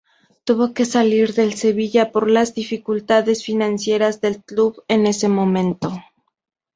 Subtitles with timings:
[0.45, 5.91] Tuvo que salir del Sevilla por las dificultades financieras del club en ese momento.